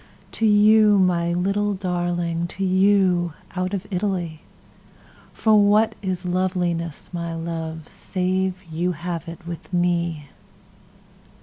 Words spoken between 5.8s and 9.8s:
is loveliness, my love, Save you have it with